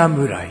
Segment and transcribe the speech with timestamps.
[0.00, 0.48] 侍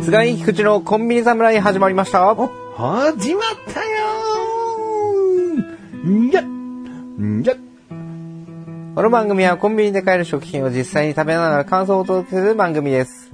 [0.00, 2.34] 菅井菊池のコンビニ侍始まりました。
[2.34, 2.48] 始まっ
[3.66, 7.54] たよーんやんや
[8.94, 13.30] この番組はコンビニで買える食品を実際に食べながら感想をお届けする番組です。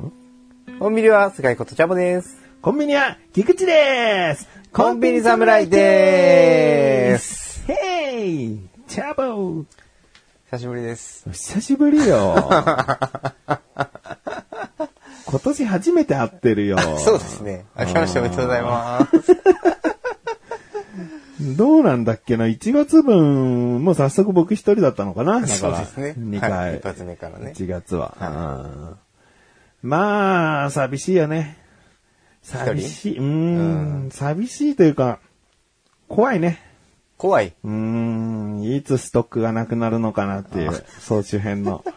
[0.81, 2.43] コンビニは菅井ことチャボです。
[2.61, 7.65] コンビニは菊池ですコンビニ侍でーす。
[7.65, 9.65] ヘイチャボー
[10.51, 11.31] 久しぶりです。
[11.31, 12.35] 久しぶりよ
[15.27, 16.77] 今年初めて会ってるよ。
[16.99, 17.67] そうですね。
[17.79, 19.37] 明けましておめでとうございます。
[21.57, 25.35] どうなんだっけな ?1 月分、もう早速僕一人だったのかな？
[25.41, 26.15] だからそうですね。
[26.19, 26.77] 2はい回。
[26.79, 27.53] 一発目からね。
[27.55, 28.17] 1月は。
[28.21, 31.59] うんまあ、寂しいよね。
[32.45, 33.19] 寂しい。
[33.19, 35.19] うーん、寂しいというか、
[36.09, 36.61] 怖いね。
[37.17, 37.55] 怖い。
[37.65, 41.85] うーん、いつストックがなくなるのかなっていう、総集編の。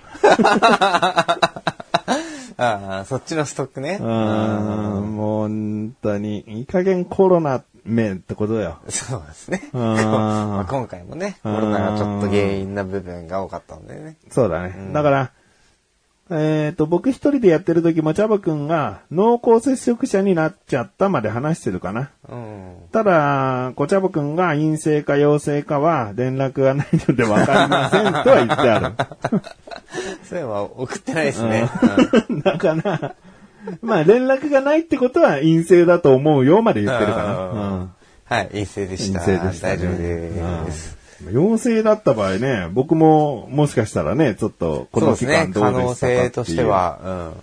[2.60, 4.04] ああ、そっちのストックねう。
[4.04, 8.80] ーん、もう本当に、いい加減コロナめってことよ。
[8.90, 9.62] そうですね。
[9.74, 14.16] うん まあ今回もね、コうんロナがちょっと原因な部分が多かったんでね。
[14.30, 14.76] そうだね。
[14.94, 15.32] だから、
[16.30, 22.10] えっ、と、僕一人でやってる時も、チャボくんが濃厚接触者になっちゃったまで話してるかな。
[22.30, 22.76] うん。
[22.92, 28.94] ただ、こちゃぼくんが陰性か陽性かは連絡がないのでわかりませんとは言ってあ
[30.24, 31.70] そういえば送ってないですね。
[32.30, 32.44] る。
[32.44, 33.16] だから、
[33.82, 37.88] まあ連絡がないってことは陰性だと思うよまで言ってるかうんな。
[38.26, 39.20] はい、陰性でうんした。
[39.22, 39.78] 陰性でした、ね。
[39.78, 39.98] 大丈夫
[40.66, 40.97] です。
[41.22, 47.34] うん陽性だった場合ね、僕ももしかしたらね、ちょっとこの期間どう可能でしたかっていう性としては、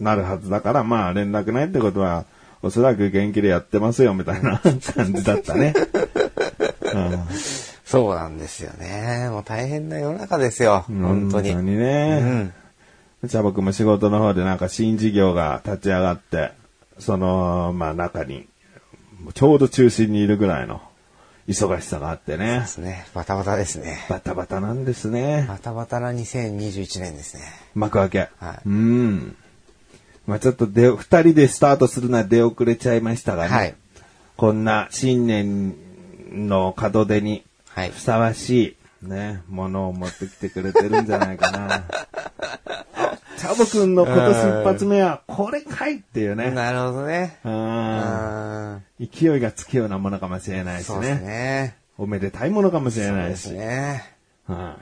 [0.00, 2.24] なるはずだから、まあ連絡ないってことは、
[2.62, 4.58] おそらく元気でやってますよみたいな
[4.94, 5.74] 感じだったね。
[6.94, 7.18] うん。
[7.84, 9.28] そうなんですよね。
[9.30, 10.84] もう大変な世の中ですよ。
[10.88, 11.52] 本当に。
[11.52, 12.20] 本当にうね。
[12.20, 12.52] ん。
[13.24, 16.52] じゃあ僕も仕事の方でなんか新事業が立ち上がって、
[16.98, 18.46] その、まあ中に、
[19.34, 20.80] ちょうど中心にいるぐらいの
[21.48, 22.66] 忙しさがあってねで。
[22.66, 23.06] すね。
[23.14, 24.04] バタバタですね。
[24.08, 25.46] バタバタなんですね。
[25.48, 27.42] バタバタな2021年ですね。
[27.74, 28.18] 幕開け。
[28.38, 29.36] はいうん。
[30.26, 33.54] まあちょっと出、二人でスタートするのは出遅れちゃいましたがね。
[33.54, 33.74] はい。
[34.36, 35.74] こんな新年
[36.32, 41.84] の門出にはいふさわしい、ね、ものを持ってきてくれてるんじゃないかな。
[43.36, 46.50] チャボくんの今年一発目はこれかいっていうね。
[46.50, 47.38] なるほどね。
[47.44, 47.54] ううん
[48.76, 48.82] ん。
[49.00, 51.26] 勢いがつくようなものかもしれないしそうですね。
[51.26, 51.76] ね。
[51.98, 53.58] おめでたいものかもしれそうですないし。
[53.58, 54.12] ね。
[54.48, 54.72] うん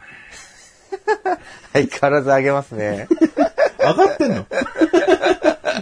[1.72, 3.08] 相変わらずあげますね。
[3.80, 4.46] 上がってんの？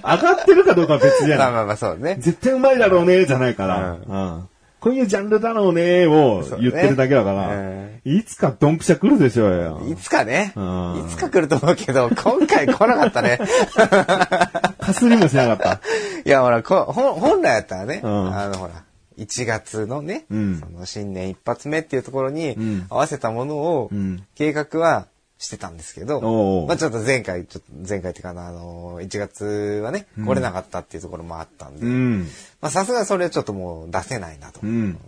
[0.05, 1.39] 上がってるかどうかは別じゃない。
[1.39, 2.17] まあまあまあそうね。
[2.19, 3.93] 絶対うまいだろうね、じゃないから。
[3.93, 4.49] ううん
[4.83, 9.81] こういうジャンルだろうね、を言ってるだけだから、ねいつかドンピシャ来るでしょうよ。
[9.89, 10.53] いつかね。
[10.57, 13.39] うんいつか来ると思うけど、今回来なかったね。
[13.79, 15.81] かすりもしなかった。
[16.25, 18.83] いや、ほら、こ本本来やったらね、うんあの、ほら、
[19.19, 25.07] 1月のね、うんその新年一発目っていうところにん合わせたものをうん計画は
[25.43, 32.21] してたんですけど、まあちょっと前回、ちょっと前回っていうかな、あの、1月はね、来れなかったっていうところもあったんで、うん。
[32.61, 34.61] まあさすがにそれはちょっともう出せないなと。
[34.63, 34.99] うん。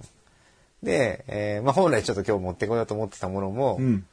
[0.82, 4.04] で、えーまあ本来ちょっと今日持ってこようと思ってたものも、うん。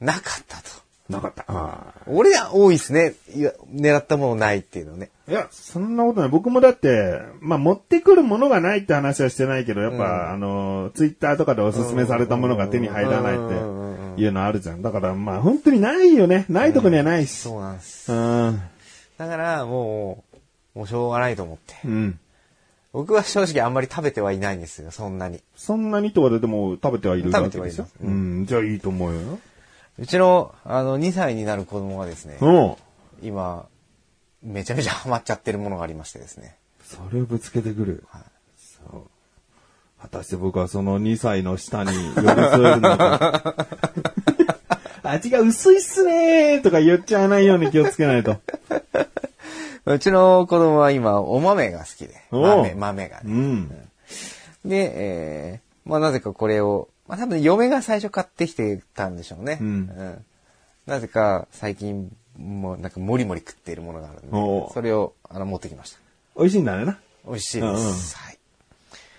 [0.00, 0.84] なかったと。
[1.08, 1.44] なかった。
[1.48, 3.14] あ俺は多いですね。
[3.34, 5.10] いや、狙ったものないっていうのね。
[5.28, 6.28] いや、そんなことない。
[6.30, 13.83] 僕もだって、まあ、持ってくるものがないって話はしてないけど、やっぱ、あの、ツイッターとかでおすすめされたものが手に入らないって
[14.16, 14.82] いうのあるじゃん。
[14.82, 16.46] だから、まあ、本当にないよね。
[16.48, 17.32] ないとこにはないし。
[17.32, 18.12] そうなんです。
[18.12, 18.60] うん。
[19.18, 20.24] だから、も
[20.74, 21.74] う、もうしょうがないと思って。
[21.84, 22.18] うん。
[22.92, 25.42] 僕は正直あんまり食べてはいないんですよ、そんなに。
[25.56, 27.58] そんなにとかででも食べてはいるわけでしょ？
[27.58, 28.46] 食べてはいますうん。
[28.46, 29.38] じゃあいいと思うよ。
[29.98, 32.74] うちの、あの、2歳になる子供がですね、うん。
[33.22, 33.66] 今、
[34.42, 36.56] めちゃめちゃハマっちゃってるものがありましてですね。
[36.84, 38.04] それをぶつけてくる。
[38.56, 39.02] そう。
[40.04, 43.54] 果たして僕はその2歳の下に寄り添えるのか。
[45.02, 48.36] 味が薄いっすねーとか言っちゃわないように気をつけないと。
[49.86, 52.14] うちの子供は今、お豆が好きで。
[52.30, 53.32] 豆、豆がうね。
[53.34, 53.68] ん。
[54.64, 59.58] で、えー、まあなぜかこれを、まあ多分嫁が最初買ってきてたんでしょうね。
[59.60, 60.24] うん
[60.86, 65.98] なぜか最近、もうなんかもりもり食っているものがあるんで、それをあの持ってきました。
[66.36, 66.98] 美味しいんだねな。
[67.26, 67.64] 美味しいです。
[67.64, 67.94] うんうん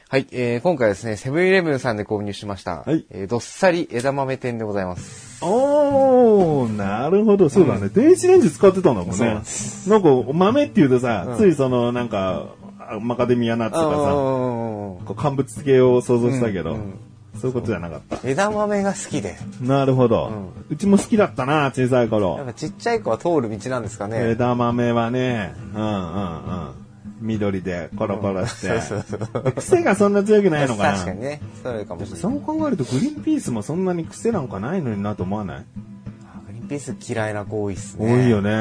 [0.08, 0.22] はい。
[0.22, 5.44] はい、えー、今回ですね、セブンイレブンさんで購入しました、はいえーどっさり枝豆店でございます。
[5.44, 7.50] おー、なるほど。
[7.50, 7.90] そうだね。
[7.90, 9.14] 電子レンジ使ってたんだもんね。
[9.14, 17.00] そうなんなんか、豆って言うとさ、ついその、なんか、あマカデミアナッツとかさ、乾物系を想像したけど、うんうん
[17.36, 18.28] そういうことじゃなかった。
[18.28, 19.36] 枝豆が好きで。
[19.62, 20.32] なるほど、
[20.70, 22.42] うちも好きだったな、小さいやっ頃。
[22.46, 24.30] ぱちっちゃい子は通る道なんですかね。
[24.30, 26.85] 枝豆はね、うんうんうん。
[27.20, 28.82] 緑でコロコロして。
[28.82, 29.52] そうそうそう。
[29.54, 30.94] 癖がそんな強くないのかな。
[30.94, 31.42] 確かにね。
[31.64, 32.20] それかもしれない。
[32.20, 38.14] そう考えるとグリーンピースもそんなに癖なんかないのになと思わない、グリーンピース嫌いな子多いっすね。
[38.14, 38.52] 多いよね。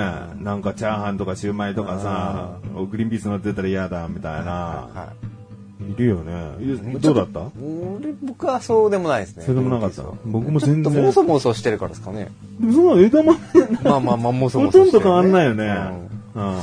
[0.41, 2.59] なんかチャーハンとかシューマイとかさ、
[2.91, 4.51] グリーンピース乗ってたら嫌だみたいな。
[4.53, 5.13] は
[5.81, 6.33] いるよね。
[6.61, 7.41] いどうだった？
[7.41, 7.45] い。
[7.99, 9.45] 俺、僕はそうでもないですね。
[9.45, 10.03] そうでもなかった？
[10.25, 12.31] 僕も全然ちょっとモソモソしてるからですかね。
[12.61, 13.37] その枝豆、
[13.83, 15.77] まあまあまあ、モソほモソしてる、とんど変わんないよね。
[16.37, 16.59] ううん。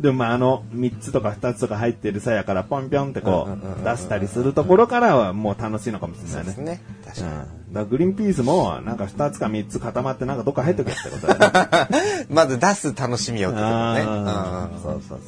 [0.00, 6.44] でもまああの、3つとか2つとか入ってるさやからポンピョンってこう出したりするところからはもう楽しいのかもしれないね。
[6.44, 6.80] ですね。
[7.04, 7.26] 確うん。
[7.26, 12.24] かだからグリーンピースもなんか2つか3つ固まってなんかどっか入ってくるってことだよね。
[12.28, 12.30] に。
[12.34, 14.04] まず出す楽しみをってことね。
[14.82, 15.18] そうそうそう。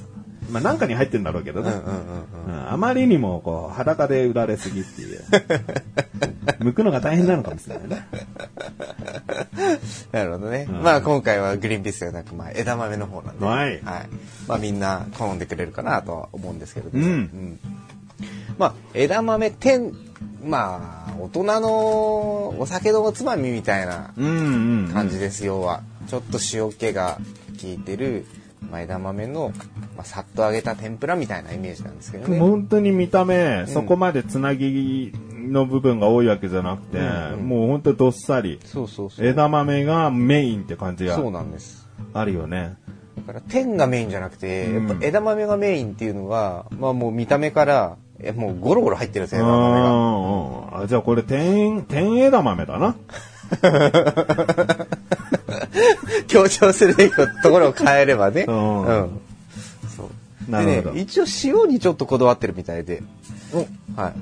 [0.53, 1.73] まあなんかに入ってんだろうけどね。
[2.69, 5.21] あまりにもこう裸で売られすぎっていう。
[6.61, 8.07] 剥くのが大変なのかもしれないね。
[10.13, 10.67] なるほどね。
[10.69, 13.45] うんまあ今回はグリーンピースではなく、まあ枝豆の方なんで。
[13.45, 13.81] はい
[14.49, 17.07] まあみんな好んでくれるかなとは思うんですけれども。
[17.07, 17.59] うん
[18.59, 19.93] まあ枝豆天、
[20.45, 21.69] まあ大人の
[22.59, 24.91] お酒のおつまみみたいなうんうん。
[24.93, 25.83] 感じです、要は。
[26.09, 27.19] ちょっと塩気が
[27.61, 28.27] 効いてる、
[28.71, 29.53] まあ、枝豆の、
[29.97, 32.39] まあ、さっと揚げた天ぷらみたいなイメージなんですけどね。
[32.39, 35.13] 本当に見た目、そこまでつなぎ
[35.51, 39.27] の部分が多いわけじゃなくて、うんもう本当どっさり、そうそうそう。
[39.27, 41.87] 枝豆がメインって感じがそうなんです。
[42.15, 42.77] あるよね。
[43.17, 49.91] だから天がメインじゃなくて、うんやっぱ枝豆がメインっていうのは、まあもう見た目から、えもうゴロゴロ入ってるんですよ、枝豆が。
[49.91, 52.95] うんうんあじゃあこれ天、天枝豆だな。
[56.29, 56.95] 強調する
[57.43, 58.45] ところを変えればね。
[58.47, 58.55] うん
[59.97, 60.09] そ
[60.49, 60.51] う。
[60.51, 63.03] なるほどでね、一応塩にちょっとこだわってるみたいで。
[63.97, 64.13] はい。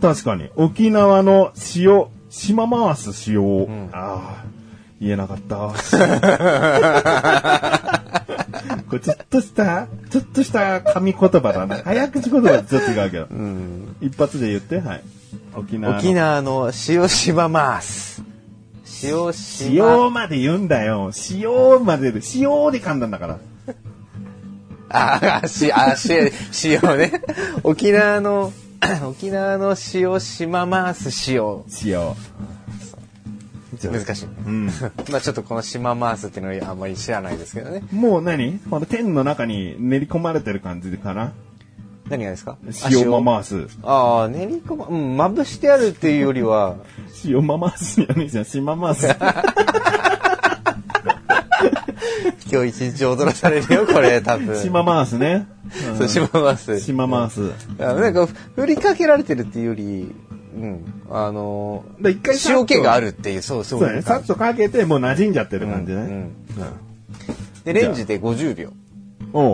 [0.00, 0.48] 確かに。
[0.56, 3.40] 沖縄の塩、島回す塩。
[3.40, 4.44] んああ、
[5.00, 5.74] 言えなかった。
[8.88, 11.76] これちょっとした、ちょっとした紙言葉だな。
[11.84, 13.26] 早口言葉とちょっと違うけど。
[13.30, 13.96] うん。
[14.00, 15.02] 一発で言って、はい。
[15.54, 15.98] 沖縄の。
[15.98, 18.22] 沖縄の塩島ます。
[19.04, 20.04] 塩島。
[20.06, 21.10] 塩まで言うんだよ。
[21.30, 23.38] 塩までで、塩で噛んだんだから。
[24.90, 26.12] ああ、し、あ、し、
[26.64, 27.22] 塩ね。
[27.62, 28.52] 沖縄の、
[29.08, 31.62] 沖縄の塩島ます塩。
[31.84, 32.14] 塩。
[33.90, 34.30] 難しいね。
[34.46, 34.66] うん。
[35.10, 37.82] まあちょっとこの島回すっていうのはあんまり知らないですけどね。
[37.92, 38.58] もう何？
[38.70, 41.32] この天の中に練り込まれてる感じかな
[42.08, 42.56] 何がですか？
[42.90, 43.68] 塩ま回す。
[43.82, 46.76] ああ、練り込ま、うん、まぶしてあるっていうよりは、
[47.24, 48.44] 塩ま回すじゃねえじゃん。
[48.44, 49.06] 島回す。
[52.50, 54.60] 今日一日踊らされるよ、これ、多分。
[54.60, 55.46] 島回すね。
[55.96, 56.80] そう、島回す。
[56.80, 57.52] 島回す。
[57.78, 58.26] あなんか、
[58.56, 60.14] 振りかけられてるっていうより、
[60.56, 64.02] うん、あので一回塩気があるっていう、そう、そうそうだね。
[64.02, 65.98] さっとかけてもう馴染んじゃってる感じね。
[65.98, 66.30] うんうん
[67.64, 68.72] で、レンジで50秒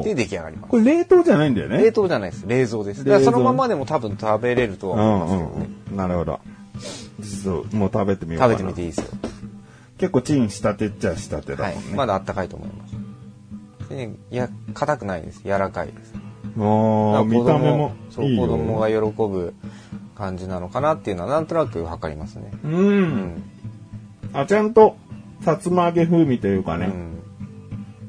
[0.03, 0.71] で出来上がります。
[0.71, 1.79] これ冷凍じゃないんだよね。
[1.79, 2.47] 冷凍じゃないです。
[2.47, 3.05] 冷蔵です。
[3.05, 5.67] だからそのままでも多分食べれるとは思いますけどね。
[5.87, 5.97] うんうん。
[5.97, 6.41] なるほど。
[7.43, 8.43] そう、もう食べてみよう。
[8.43, 9.07] 食べてみていいですよ。
[9.99, 11.95] 結構チンしたてっちゃしたてだはいもんね。。
[11.95, 12.95] まだあったかいと思います。
[13.89, 15.43] でね、いや、硬くないです。
[15.45, 16.15] 柔らかいです。
[16.59, 18.37] ああ、見た目もそう。
[18.37, 19.55] 子供が喜ぶ
[20.17, 22.51] 感じなのかなっていうのはなんとなくわかりますね。
[22.65, 22.69] う。
[22.69, 23.43] うんん。
[24.33, 24.97] あ、ちゃんと、
[25.43, 27.23] さつま揚げ風味というかね、うん。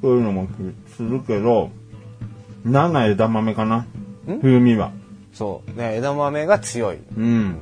[0.02, 0.48] そういうのも
[0.96, 1.70] するけど、
[2.64, 3.86] 生枝豆かな？
[4.42, 4.92] 風味は。
[5.34, 5.78] そう。
[5.78, 6.98] ね、枝豆が強い。
[7.16, 7.62] うん。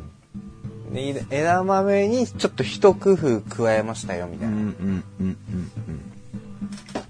[0.96, 4.56] でい枝豆にちょっと一工夫加えましたよ、みたいな。
[4.56, 5.38] うんうんうんうん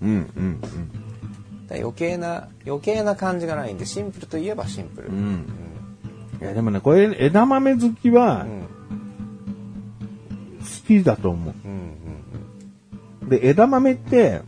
[0.01, 0.07] うん。
[0.07, 0.61] うんうん
[1.71, 5.09] 余計な、余計な感じがないんで、シンプルといえばシンプル。
[5.09, 5.15] うん。
[5.15, 5.45] うん。
[6.41, 8.61] いやでもね、これ枝豆好きはうん。
[10.59, 11.53] 好きだと思う。
[13.23, 13.29] うん。
[13.29, 14.41] で、枝豆って、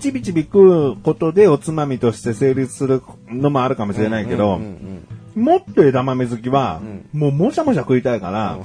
[0.00, 6.80] ちびちび食うことでおつまみとして成立するのもあるかもしれないけど、うんうんもっと枝豆好きは、
[7.14, 8.58] うもうもしゃもしゃ食いたいから、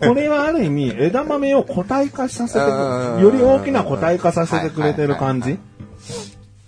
[0.00, 5.58] これはある意味枝豆を個体化させてより大きな個体化させてくれてる感じ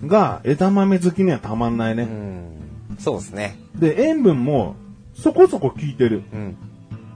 [0.07, 2.05] が枝豆好きにはたまんないね。
[2.05, 3.01] う。
[3.03, 3.59] そうですね。
[3.75, 4.77] で、塩分も
[5.15, 6.23] そこそこ効いてる。
[6.33, 6.57] うん。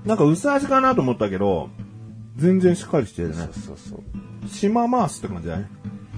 [0.04, 1.70] なんか薄味かなと思ったけど、
[2.36, 3.52] 全然しっかりしてるねそう。
[3.52, 4.48] そうそう。
[4.48, 5.68] 島回すって感じだね。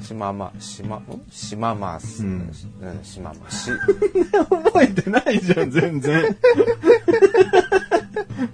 [0.05, 1.03] 島ま、島、ん？
[1.31, 2.23] 島まーす。
[2.23, 2.53] ううんん。
[3.03, 3.71] 島ま、し、
[4.51, 6.37] 覚えてないじゃん、全然。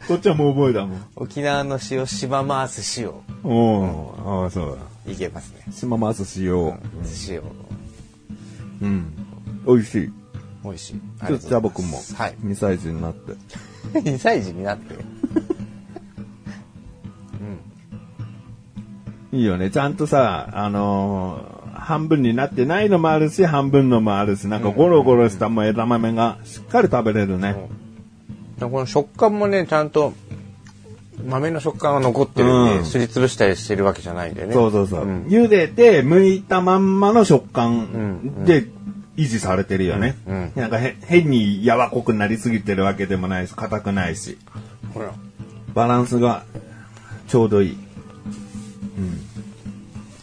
[0.06, 1.02] こっちはもう覚えたもん。
[1.16, 3.10] 沖縄の塩、島まーす塩。
[3.42, 4.78] おお、ああ、そう
[5.10, 5.62] いけますね。
[5.66, 5.72] だ。
[5.72, 6.78] 島回す塩。
[7.28, 7.42] 塩。
[8.82, 9.12] うん。
[9.66, 10.12] 美味しい。
[10.62, 11.00] 美味しい。
[11.26, 12.34] ちょっとじゃあ僕もはい。
[12.44, 13.32] 2歳児になって。
[14.00, 14.94] 2歳児になって？
[19.32, 19.70] いいよね。
[19.70, 27.56] ちゃんとさ、あのー半分になってないのもあるし、半分のもあるし、なんかゴロゴロしたもう枝豆がしっかり食べれるね。
[28.60, 30.12] この食感もね、ちゃんと、
[31.26, 34.52] 豆の食感が残ってるんで、うんすりつぶしたりしてるわけじゃないんでね。
[34.52, 35.06] そうそうそう。
[35.06, 38.66] ん茹でて、剥いたまんまの食う感んで
[39.16, 40.16] 維持されてるよね。
[40.26, 44.38] うんなんかへ変に柔らこくなりすぎてるわけでもないし、硬くないし。
[44.94, 45.12] ほら。
[45.74, 46.44] バランスが
[47.26, 47.78] ちょうどいい。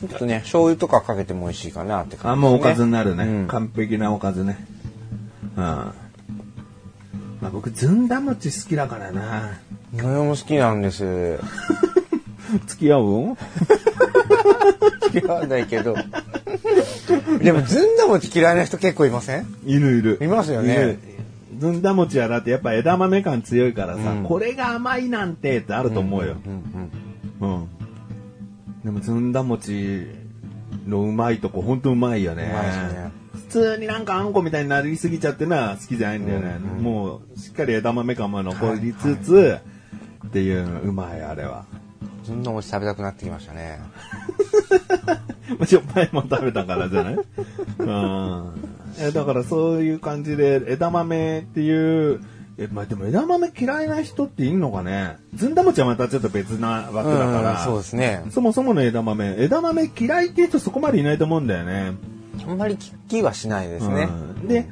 [0.02, 3.24] ちょっとね、醤油とかかけても美味しいかなって感あ、じ、もうおかずになるね。
[3.24, 4.58] うん完璧なおかずね。
[5.56, 5.64] うん。
[5.64, 5.94] ま
[7.44, 9.60] あ僕、ずんだ餅好きだからな。
[9.96, 11.40] 俺も好きなんです。
[12.68, 13.00] 付き合
[13.34, 13.38] う？
[15.04, 15.96] 付き合わないけど。
[17.42, 19.46] でも、ずんだ餅嫌いな人結構いません？
[19.66, 20.20] いるいる。
[20.22, 21.00] いますよね。
[21.60, 26.36] ずんだ餅はだってやっぱ枝豆感強いからさ、うんこれが甘いなんてってあると思うよ。
[26.46, 26.90] うん
[27.42, 27.50] うん。
[27.56, 27.68] うん。
[28.88, 30.06] でもずんだ餅
[30.88, 32.44] のうまいとこほんとうまいよね。
[32.50, 36.58] うまいですね普通になんかあんこみたいになりすぎちゃってのは好きじゃないんだよね。
[36.64, 39.58] うんうんもうしっかり枝豆感も残りつつ、
[40.26, 41.66] っていううまいあれは。
[42.24, 43.82] ずんだ餅食べたくなってきましたね。
[45.60, 47.16] まあしょっぱいもん食べたからじゃない？
[47.80, 48.52] うん。
[49.00, 52.22] えだからそういう感じで枝豆っていう、
[52.60, 55.18] え、まあでも枝豆嫌いな人っていんのかね？
[55.36, 57.52] ずんだ餅はまたちょっと別な枠だから。
[57.60, 58.24] うんそうですね。
[58.32, 61.94] そもそもの枝豆、枝豆嫌いっていう人そこまでいないと思うんだよね。
[62.48, 64.10] あんまり聞きはしないですね。
[64.42, 64.70] うんで、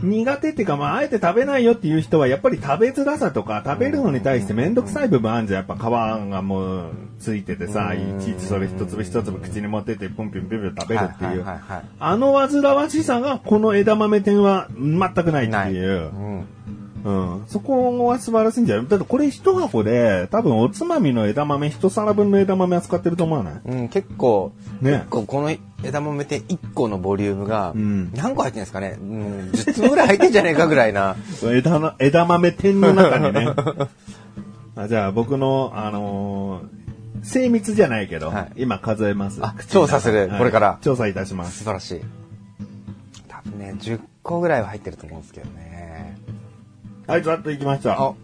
[0.00, 5.66] 苦手っていうか、まあ、あえて食べないよっていう人は、やっぱり食べづらさとか、食べるのに対してめんどくさい部分あるじゃん。
[5.66, 5.78] やっぱ皮
[6.30, 11.44] がもうついててさ、うんいちいちそれ一粒一粒口に持ってって、ポンピンピンピン食べるっていう。
[11.46, 16.44] あの煩わしさが、この枝豆店は全くないっていう。
[17.04, 17.40] うん。
[17.40, 17.46] うん。
[17.46, 18.88] そこは素晴らしいんじゃない？
[18.88, 23.60] だってこれ一箱で、多分おつまみの枝豆一皿分の枝豆扱ってると思わない？
[23.64, 25.50] うん、結構、ね結構この
[25.82, 31.16] 枝豆って1個のボリュームがうん何個入ってるんですかね、うん、10粒ぐらい入ってんじゃねえかぐらいな。
[31.44, 33.48] 枝の、枝豆店の中にね。
[34.76, 36.84] あじゃあ僕の、あのー
[37.24, 39.40] 精密じゃないけど、はい今数えます。
[39.70, 41.60] 調査するこれから調査いたします。
[41.60, 42.00] 素晴らしい。
[43.28, 46.03] 多分ね、10個ぐらいは入ってると思うんですけどね。
[47.06, 48.14] はい、ざっといきましたあ。、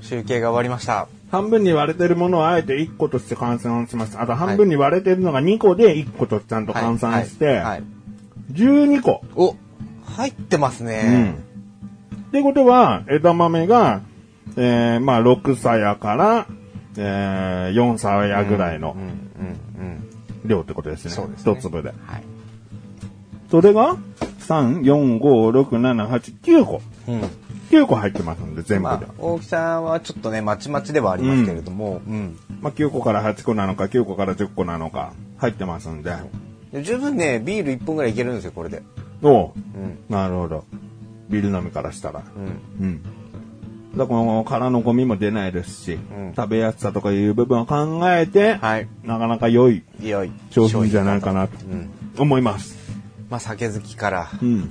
[0.00, 1.08] 集計が終わりました。
[1.30, 4.18] 半分に割れてるものをあえて1個として換算します。
[4.18, 7.82] あと半分に割れてるのが2個で1個とちゃんと換算して、はいはい
[8.52, 9.22] 12個。
[9.34, 9.56] お、
[10.04, 10.88] 入ってますうん。
[10.88, 11.34] ね。
[12.28, 14.02] ってことは、枝豆が、
[14.56, 16.46] えー、まあ6鞘から、
[16.96, 19.86] えー、4鞘ぐらいのうん、うん、
[20.44, 20.48] うん。
[20.48, 21.10] 量ってことですね。
[21.10, 21.88] そうですね一粒で。
[21.88, 22.22] はい。
[23.50, 23.96] それが、
[24.40, 26.80] 3、4、5、6、7、8、9個。
[27.08, 27.22] うん。
[27.70, 28.96] 9個入ってますんで、全部で。
[28.96, 32.38] まあ、大きさはちょっとね、まちまちではありますけれども、うん。
[32.60, 36.14] まあ、9個から8個なのか、9個から10個なのか、入ってますんで。
[36.72, 38.82] で十分ね、ビール1本ぐらいいけるんですよ、これで。
[39.22, 39.98] おううん。
[40.08, 40.64] なるほど。
[41.28, 42.22] ビール飲みからしたら。
[42.80, 42.86] うん。
[42.86, 43.02] うん。
[43.96, 48.88] だからこの殻のゴミも出ないですし、ん食べやすさとかいう部分を考えて、はい。
[49.04, 51.90] なかなか良い良い商品じゃないかなとうん。
[52.18, 52.76] 思います。
[53.30, 54.70] まあ、酒好きからうん。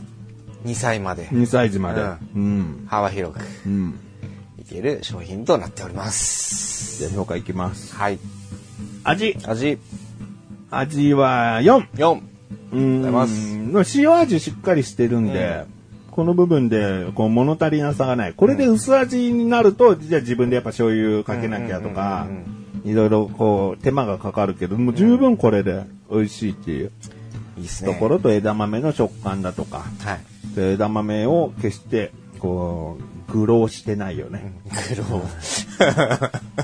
[0.66, 2.02] 2歳まで2歳児まで。
[2.02, 2.86] ううん。
[2.88, 4.00] 幅広くうん。
[4.60, 7.00] いける商品となっております。
[7.00, 7.96] じゃあ評価いきます。
[7.96, 8.20] はい。
[9.04, 9.38] 味。
[9.46, 9.78] 味
[10.72, 11.88] 味は4。
[11.92, 12.22] 4。
[12.74, 12.98] うん。
[12.98, 15.66] ございます塩味しっかりしてるんで、
[16.10, 18.34] この部分で、こう、物足りなさがない。
[18.34, 22.28] これで薄味になると、じゃあ自分でやっぱ醤油かけなきゃとか
[22.84, 26.92] うん、いろいろこう、手間がかかるけど、もう十分これで美味しいっていう
[27.58, 27.70] いいね。
[27.86, 30.35] ところと枝豆の食感だとか、はい。
[30.56, 34.54] で枝豆を決して、こう、愚弄してないよね。
[34.90, 35.22] 黒。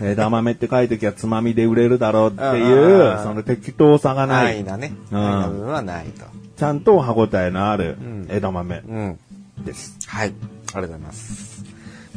[0.02, 4.64] 枝豆って書いときはつまみで売れるだろうっていうんうんう、んうその適当さがなないい。
[4.64, 4.94] なね。
[5.12, 6.26] うん部分はないと。
[6.58, 9.20] ちゃんと歯応えのあるん枝豆うん。
[9.66, 9.98] です。
[10.08, 10.30] はい。
[10.30, 10.36] あり
[10.68, 11.64] がとうございます。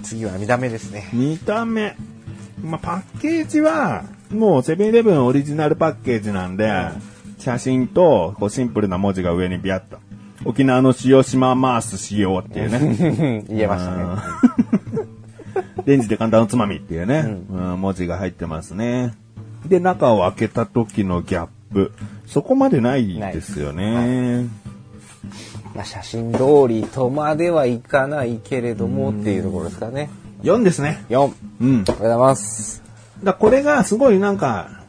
[0.03, 1.09] 次は見た目ですね。
[1.13, 1.97] 見た目。
[2.63, 6.71] まあ、パッケージは、もうセブンイレブンオリジナルパッケージなんで、
[7.39, 9.99] 写真とこうシンプルな文字が上にビャッと。
[10.45, 13.45] 沖縄の塩島マース使用っていうね。
[13.49, 14.05] 言えましたね。
[15.87, 19.15] レンジで簡単おつまみっていうね、うん文字が入ってますね。
[19.67, 21.93] で、中を開けた時のギャップ。
[22.27, 24.47] そこまでないですよね。
[25.75, 30.09] まあ、写真通りとまではいかないけれどもっていうところですかね。
[30.43, 31.05] 4ですね。
[31.09, 31.29] 4。
[31.29, 31.73] あうん。
[31.73, 32.83] りがとうございます。
[33.23, 34.84] だこれがすごいなんか、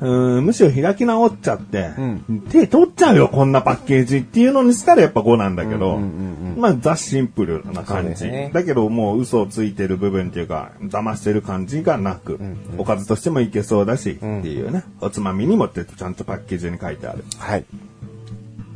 [0.00, 8.24] うん、むしろ開き直っちゃって、うん手取っちゃうよ、こんなパッケージっていうのにしたらやっぱ5なんだけど、うんうんまあ、ザ・シンプルな感じ。
[8.26, 12.40] ねだけどもう嘘をついてる部分っていうか、騙してる感じがなく、
[12.78, 17.24] おかずとしてもいけそうだし、っていうね、おつまみにもってちゃんとパッケージに書いてある。
[17.38, 17.64] はい。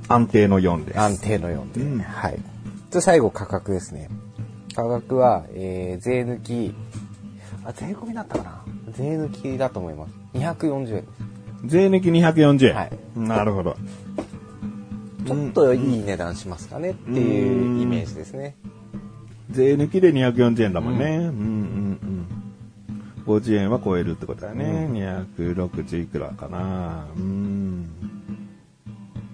[0.08, 1.00] 安定の4です。
[1.00, 1.80] 安定の4で。
[1.80, 2.38] うんはい。
[2.90, 4.08] で、最後価格ですね。
[4.74, 6.74] 価格は、えー、税抜き、
[7.64, 8.62] あ、税込みだったかな
[8.92, 10.23] 税抜きだと思います。
[10.34, 11.04] 240円。
[11.66, 12.74] 税抜き240円。
[12.74, 13.76] はいなるほど。
[15.26, 18.56] ちょっといい値段しますかねっていうイメージですね。
[19.50, 21.16] 税抜きで240円だもんね。
[21.16, 22.26] うん、うん、うん。
[23.26, 24.88] 50円は超えるってことだね。
[24.90, 27.06] 260いくらかな。
[27.16, 27.88] うん。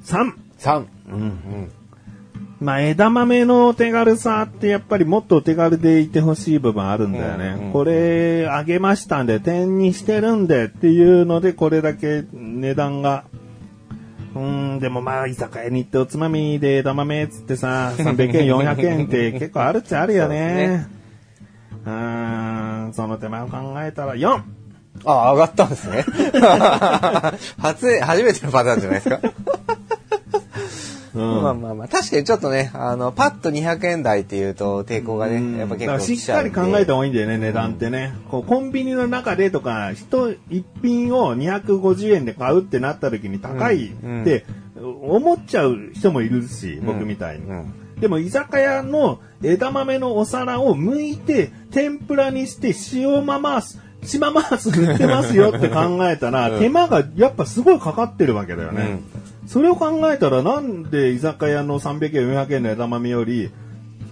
[0.05, 0.33] 3!
[0.59, 0.87] 3!
[1.09, 1.73] うんうん。
[2.61, 7.47] まあ、枝豆の手軽さってやっぱりもっと手軽でいてほしい部分あるんだよね。
[7.47, 13.25] うんうんこれ、あげましたんで、点にしてるんでっていうので、これだけ値段が。
[14.35, 20.87] うーん、でもまあ、居酒屋に行っておつまみで枝豆っつってさ、300円、400円って結構あるっちゃあるよね。
[21.87, 24.43] うーん、その手間を考えたら 4!
[25.05, 26.05] あ、上がったんですね。
[27.59, 29.21] 初、初めてのパターンじゃないですか。
[31.15, 31.43] うん。
[31.43, 38.15] まあまあまあ、確かにちょっとね、あの、パッと200円台っていうと抵抗がね、やっぱ結構しっかり考えた方がいいんだよね、値段ってね。
[38.31, 44.45] こうコンビニの中でとか、一一品を250円で買うってなった時に高いって
[44.77, 47.47] 思っちゃう人もいるし、僕みたいに。
[47.47, 47.75] うん。
[48.01, 59.01] でも居酒屋の枝豆のお皿を剥いて、天ぷらにして塩まます、島マース振ってますよって考えたら、手間がやっぱすごいかかってるわけだよね。
[59.51, 63.51] それを考えたらなんで居酒屋の300円、400円の枝豆より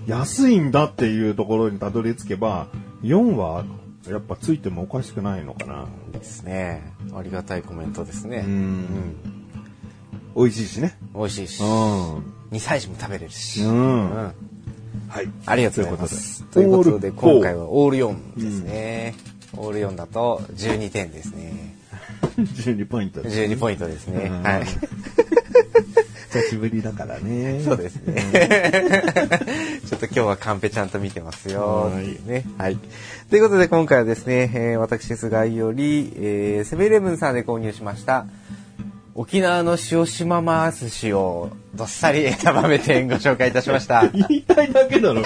[0.09, 2.67] 安いんだっていうところにたどり着けば、
[3.05, 3.65] 4は
[4.09, 5.87] やっぱついてもおかしくないのかな。
[6.11, 6.93] ですね。
[7.15, 8.43] ありがたいコメントですね。
[8.45, 9.17] うん
[10.35, 10.99] 美味しいしね。
[11.15, 12.17] 美味しいし、うん。
[12.51, 13.63] 2歳児も食べれるし。
[13.63, 14.11] うん。
[14.11, 14.35] うん
[15.09, 15.31] はい。
[15.47, 16.43] ありがとうございます。
[16.47, 19.15] とといううことといこで、で今回はオール4ですね。
[19.57, 21.78] オール4だと12点ですね。
[22.39, 23.37] 12ポイントです。
[23.37, 24.25] 12ポイントですね。
[24.27, 24.65] うんはい。
[26.31, 27.63] 久しぶりだからね。
[27.65, 28.15] そうですね。
[29.89, 31.91] ちょっと今日はカンペちゃんと見てますよ。
[31.93, 32.45] はいね。
[32.59, 32.79] はい。
[33.31, 38.27] ということで今回はですね、えー私、菅井より、えーセブンイレブンさんで購入しました、
[39.15, 44.07] 沖縄の塩島回す寿司をどっさり 枝豆店ご紹介いたしました。
[44.09, 45.23] 言いたいだけだろ。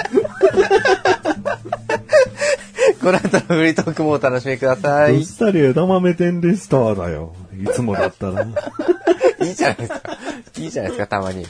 [3.03, 5.15] この後のフリートークもお楽しみください。
[5.15, 7.35] どっいさり枝豆店でしただよ。
[7.61, 8.47] いつもだったら。
[9.43, 10.19] いじゃないですか。
[10.57, 11.45] いいじゃないですか、たまに。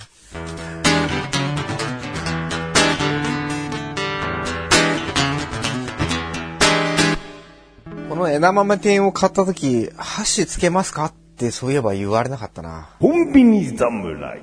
[8.09, 12.89] この枝豆店を買った時、箸つけますかってそういえば言われなかったな。
[12.99, 14.41] コンビニ侍。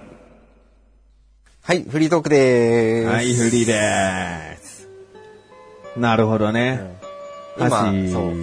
[1.63, 3.09] はい、フリートークでーす。
[3.09, 4.87] はい、フリーでーす。
[5.97, 6.98] なるほどね。
[7.59, 8.33] 今、箸そう。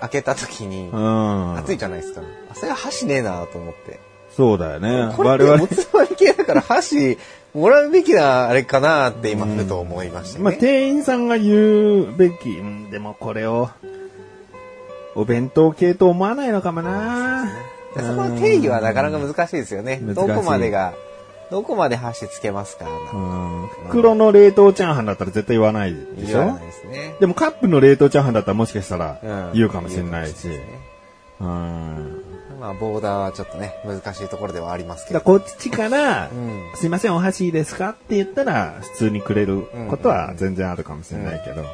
[0.00, 1.56] 開けた時にう、ん。
[1.58, 2.22] 熱いじゃないですか。
[2.50, 4.00] あ、それは箸ねえなと思って。
[4.36, 5.12] そうだよね。
[5.16, 7.18] これお、つまみ系だから箸
[7.52, 10.44] もらうべきなあれかなって今ふと思いましたね。
[10.44, 13.70] まあ、店員さんが言うべき、うんでもこれを、
[15.16, 17.46] お弁当系と思わないのかもな。
[17.96, 20.00] でそこの定義はなかなか難しいですよね。
[20.00, 20.94] どこまでが、
[21.50, 26.38] どこまで箸つけますかうん袋の冷凍チャーハンだったら絶対言わないでしょ？
[26.38, 27.14] 言わないですね。
[27.20, 30.48] でもカップの冷凍チャーハンだったらもしかしたらうん言うかもしれないし。
[30.48, 30.80] 言うかもしれないですね
[31.40, 32.22] うん
[32.60, 35.24] まあ、ボーダーはちょっとね、難しいところではありますけだど。
[35.24, 37.90] からこっちから、うんすいません、お箸いいですか？
[37.90, 41.64] って言ったら、普通にくれることは全然あるかもしれないけど。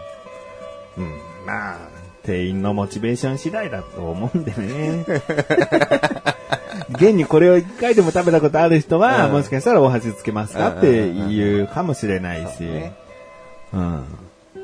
[0.98, 1.10] うん。
[1.44, 1.78] まあ、
[2.26, 5.04] 店員のモチベーション次第だと思うんでね。
[6.90, 12.60] 現にこれを一回でも食べたことある人は、うんもしかしたらお箸つけますかって言うかもしれないし。
[12.60, 12.94] ね
[13.72, 14.04] うん。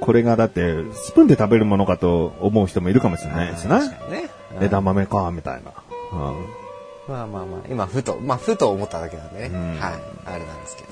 [0.01, 3.79] これがだって、スプーンで食べるものかと思う人もいるかもしれないしな。
[3.79, 4.31] 確かにね。
[4.57, 5.73] うん枝豆か、みたいな。
[6.13, 6.63] うん
[7.09, 9.51] まあまあまあ、今、ふと、まあ、ふと思っただけなんでね。
[9.53, 9.93] うんはい。
[10.27, 10.89] あれなんですけど。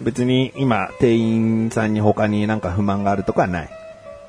[0.00, 3.68] 別に今、店員さんに他になんか不満があるとかはない。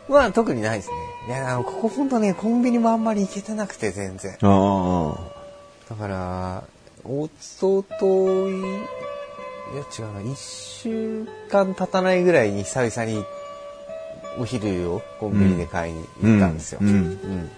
[0.09, 0.95] まあ、特にないですね。
[1.27, 4.37] いや、あのここほんとね、コンビニもあんまり行けてなくて、全然。
[4.41, 5.17] あ
[5.89, 6.63] だから、
[7.03, 7.27] お
[7.59, 13.25] ととい、いや違うな、一週間経たないぐらいに久々に
[14.37, 16.79] お昼をコンビニで買いに行ったんですよ。
[16.81, 17.49] うんうんうん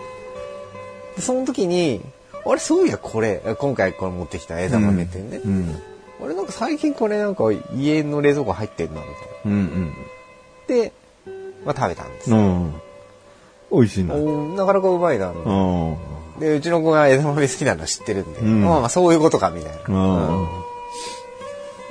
[1.16, 2.02] でその時に、
[2.46, 5.42] あれ、そういやこれ、今回これ持ってきた枝豆店ね。
[5.44, 5.82] うん。
[6.24, 9.52] あれなんか最近これなんか家の冷蔵庫入ってんな、みたいな。
[9.52, 9.94] うん
[10.68, 10.94] で、
[11.66, 12.40] まあ食べたんですうよ。
[12.40, 12.46] ん。
[12.46, 12.74] うん。
[13.72, 14.16] 美味しいな。
[14.16, 16.40] なかなかうまいな、みたいなうん。
[16.40, 19.80] で、うちの子が枝豆好きなの知ってるんで、うんまあまあそういうことかみたいな。
[19.88, 20.48] うん。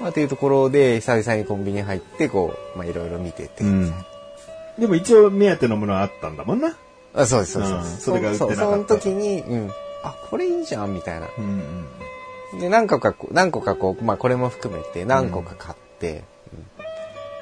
[0.00, 3.94] まあっていうところで、久々にコンビニ入って、こう、まあいろいろ見てて、うん。
[4.78, 6.76] でも一応目当てのものはあったんだもんな。
[7.14, 7.72] あそうです、そうです。
[7.72, 9.70] うんそれが売ってなかったそうその時に、うん。
[10.02, 11.28] あ、これいいじゃん、みたいな。
[11.38, 12.60] うん。
[12.60, 16.24] で、何個か何個かこう、まあこれも含めて何個か買って、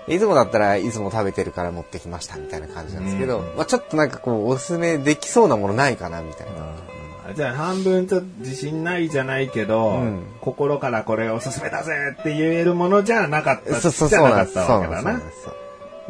[0.07, 7.35] いつもだったらいつも食べてるから持ってきましたみたいな感じなんですけど、うんまあちょっとなんかこう、おすすめできそうなものないかなみたいな。
[7.35, 13.77] じゃあ半分ちょっと自信ないじゃないけど、うん心からこれおすすめだぜって言えるものじゃなかった。
[13.77, 14.57] そうそうじゃそうなんです。
[14.57, 15.21] なかったわけだな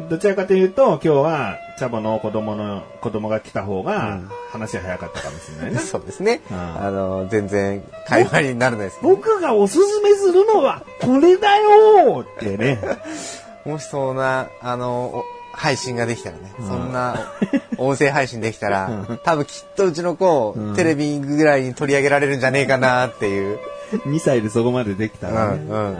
[0.09, 5.79] どちらかというと、今日は、チャボの子供の、子供が来た方がうん、話早かったかもしれないね。
[5.79, 6.41] そうですね。
[6.51, 9.15] うんあの、全然会話にならないですけど。
[9.15, 12.79] 僕がおすすめするのは、これだよーってね。
[13.65, 17.33] もしそんな、あの、お配信ができたらね、うんそんな
[17.77, 23.59] 音声配信できたら、多分きっとうちの子をテレビぐらいに取り上げられるんじゃねえかなっていう。
[24.05, 25.63] 2歳でそこまでできたらね。
[25.67, 25.95] うんうん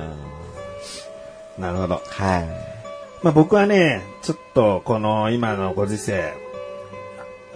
[1.58, 2.02] なるほど。
[2.06, 2.46] はい。
[3.24, 6.34] まあ僕はね、ちょっとこの今のご時世、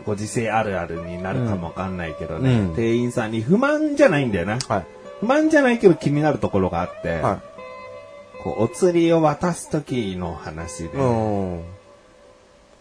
[0.05, 4.57] ご時世あるあるになるかもわかんないけどね、うん店員さんに不満じゃないんだよな。
[4.69, 4.85] はい。
[5.19, 7.41] 不満じゃないけど気になるところがあって、は
[8.43, 10.91] こうお釣りを渡す時の話で、い。
[10.99, 11.61] うん。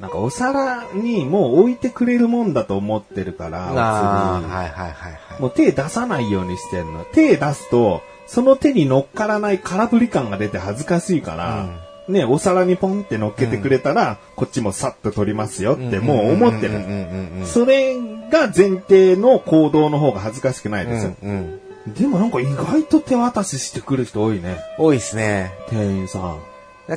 [0.01, 5.43] なんかお皿にもう置いてくれるもんだと思ってるから、お釣りはいはいはいはい。
[5.43, 7.05] もう手出さないようにしてんの。
[7.13, 11.67] 手出すと、その手に乗っからない空振り感が出て恥ずかしいから、
[12.09, 16.75] ね、お皿にポンって乗っけてくれたら、こっちもさっと取りますよってもう思ってる。
[16.75, 17.97] うんうんうんうんそれ
[18.31, 21.15] が前提の行動の方が恥ずかしくないですよ。
[21.23, 21.61] うんうん
[21.95, 24.59] でもなんか意外と手渡ししてくる人多いね。
[24.79, 25.53] 多いですね。
[25.69, 26.39] 店員さん。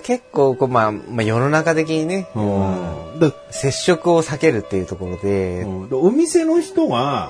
[0.03, 3.19] 結構こう、まあ、まあ、世の中的にね、うん。
[3.19, 7.29] で接触を避けるっていうところで、うんでお店の人が、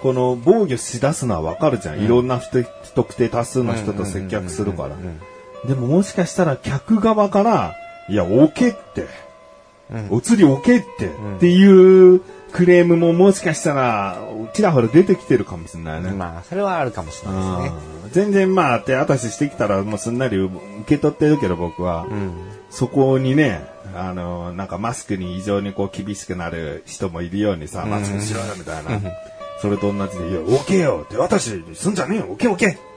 [0.00, 2.00] この防御しだすのはわかるじゃん。
[2.00, 5.20] いろんな人、不特定多数の人と接客するからうんうん
[5.64, 5.68] うん。
[5.68, 7.74] でももしかしたら客側から、
[8.08, 9.02] いや、置けって、
[9.90, 12.22] うんお釣り置けって、んっていう
[12.54, 14.16] クレームももしかしたら、
[14.52, 16.12] ちらほら出てきてるかもしれないね。
[16.12, 17.78] まあ、それはあるかもしれないですね。
[17.88, 22.32] うん全然まあ手渡ししてきたらもうすんなり受け取ってるけど僕は、うん。
[22.70, 29.00] そこにね、あの、なんかマスクに異常にこう厳しくなる人もいるようにさ、マスクしろよみたいな。
[29.60, 32.93] それと同じで、いや、置けよ手渡しすんじゃねえよ置け置けって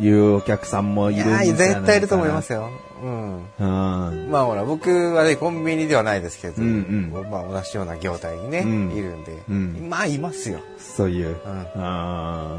[0.00, 2.70] いうお客さんもいるんじゃないかな絶対いると思いますよ。
[3.02, 3.36] うん。
[3.36, 4.30] うん。
[4.30, 10.60] まあほら、僕はね、コンビニではないですけど、うんまあ同じような業態にね、うんいるんで、うんまあいますよ。
[10.78, 11.30] そういう。
[11.30, 11.36] ん
[11.76, 12.58] あ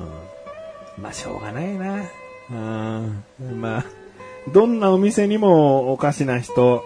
[0.97, 2.03] ーまあ、しょうがないな。
[2.51, 3.23] うん。
[3.59, 3.85] まあ、
[4.53, 6.83] どんなお店にもおかしな人、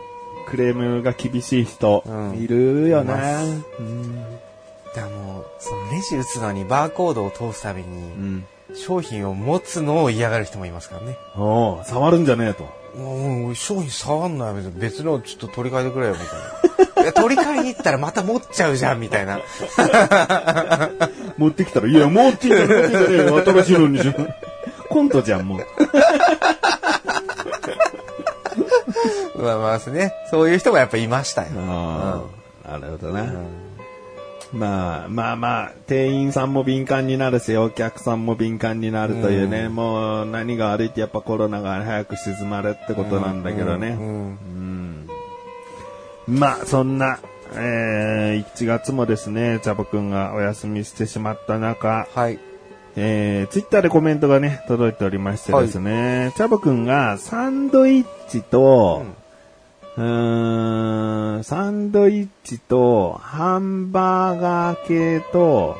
[0.47, 3.41] クレームが厳しい人、うんいるよな。
[3.41, 4.15] すうん。
[4.95, 8.45] だもう、そのレジ打つのにバーコードを通すたびに、うん。
[8.73, 11.17] 商品を持つのを嫌がる人もいますからね。
[11.35, 12.67] おう触るんじゃねえと。
[12.97, 17.13] もう、商品触んない別のちょっと取り替えてくれよ、みたいな。
[17.21, 19.39] 取り替えに行ったらまた持っちゃうじゃん、みたいな。
[21.37, 22.73] 持ってきたら、いや、持ってきたら、持
[23.39, 24.33] ってきた新しいのにしよう
[24.89, 25.59] コントじゃん、もう。
[29.41, 31.47] まあまあね、そういう人がやっぱいましたよ。
[31.67, 32.21] あ
[32.65, 33.21] あ、なるほどな。
[33.21, 33.68] うん
[34.51, 43.89] まあまあまあ、店員さんも敏感になるし、お客さんも敏感になるというね、もう何が悪いってやっぱコロナが早く静まるってことなんだけどね。
[43.89, 45.09] うんうん
[46.27, 47.19] まあ、そんな、
[47.55, 52.39] えー、1月もですね、チャボくんがお休みしてしまった中、はい。
[52.95, 65.77] えー、ツイッターでコメントがね、届いておりましてですね、チャボくんがサンドイッチと、うーん、サンドイッチと、ハンバーガー系と、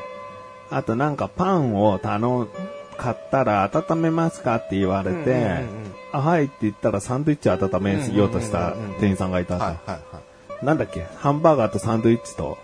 [0.70, 2.48] あとなんかパンを頼ん、
[2.96, 9.76] 買ったら温めますかって言われて、うんうんうんうんあ、はいって言ったらサンドイッチを温めようとした店員さんがいた
[10.60, 11.06] なんだっけ？
[11.18, 12.58] ハンバーガーとサンドイッチと、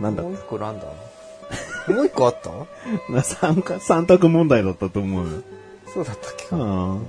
[0.00, 0.16] なんい。
[0.16, 2.50] だもう一個なんだもう一個あった
[3.12, 5.42] な 三か三択問題だったと思うよ。
[5.92, 6.56] そうだったっけか。
[6.56, 7.06] うん。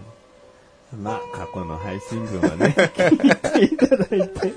[0.93, 4.54] まあ、過去の配信分はね、聞いていただいて。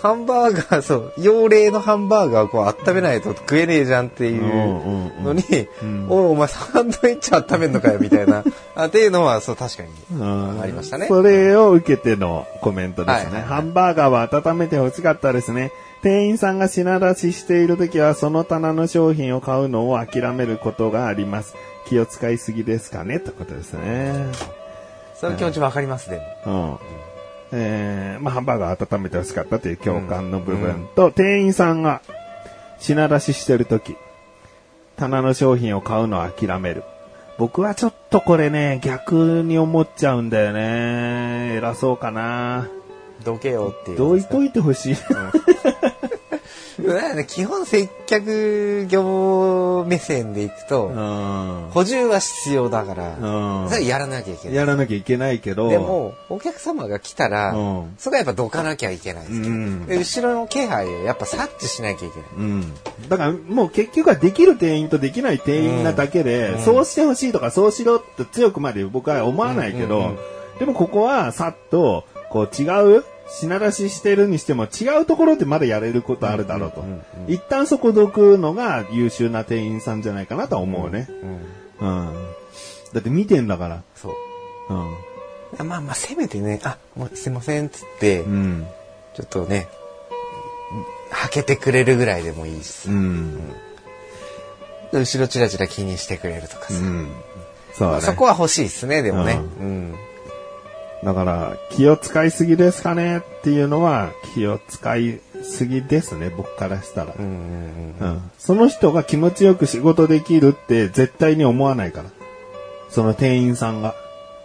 [0.00, 5.42] ハンバーガー、そう、幼霊のハンバーガーをこう温めないと食えねえじゃんっていうのに、
[5.82, 8.44] うんおいお前サンドイッチ温めんのかよみたいな。
[8.76, 9.90] あっていうのは、そう、確かに。
[10.12, 13.40] うんありましたねそれを受けてのコメントですね。
[13.40, 15.72] ハンバーガーは温めて欲しかったですね。
[16.02, 21.54] 店員さんが品出ししているときは、その棚の商品を買うのを諦めることがあります。
[21.88, 23.16] 気を使いすぎですかね？
[23.16, 24.61] ってことですね。
[25.22, 26.80] その気持ちわかります、でも。
[27.52, 27.58] うん。
[27.58, 32.02] えー、まあ、ハンバーガー温めて欲しかったという共感の部分と、店員さんが、
[32.80, 33.96] 品出ししてるとき、
[34.96, 36.82] 棚の商品を買うのを諦める。
[37.38, 41.54] 僕はちょっとこれね、逆に思っちゃうんだよね。
[41.54, 42.66] 偉そうかな。
[43.24, 43.98] どけよっていう。
[43.98, 44.96] どいといてほしい。
[44.96, 45.91] だよね
[47.26, 51.70] 基本接客業目線でいくと、うん。
[51.70, 54.56] 補充は必要だから、うんそれやらなきゃいけない。
[54.56, 55.68] やらなきゃいけないけど。
[55.68, 62.28] でも、お客様が来たら、うんそれはやっぱどかなきゃいけないですよ、うんで後ろの気配をやっぱ察知しなきゃいけない。
[62.36, 62.74] うん。
[63.08, 70.16] だからもう結局はできる店員とできない店員なだけで、うんそうしてほしいとかそうしろって強くまで僕は思わないけど、
[70.58, 73.04] でもここはさっと、こう違う
[73.40, 76.80] 品出ししてるにしても違うところでまだやれることあるだろうと。
[76.82, 81.08] うんうんうん一旦そこどくのが優秀な店員さんじゃないかなとは思うね。
[81.22, 82.34] うんうん。
[82.92, 83.82] だって見てんだから。
[83.94, 84.14] そう。
[84.74, 85.68] うん。
[85.68, 88.66] まあまあ、せめてね、あ、もうすいませんっつって、うん。
[89.14, 89.68] ちょっとね、
[91.10, 93.40] はけてくれるぐらいでもいいし、うん。
[94.92, 96.80] 後ろチラチラ気にしてくれるとかさ。
[96.80, 97.12] うん。
[97.74, 97.92] そうだね。
[97.92, 99.40] まあそこは欲しいですね、でもね。
[99.60, 99.94] ううん。
[101.04, 107.14] だから、気を使いすぎですかねっていうのは、気を使いすぎですね、僕からしたら。
[108.38, 112.10] その人が気持ちよく仕事できるって絶対に思わないから。
[112.88, 113.94] その店員さんが。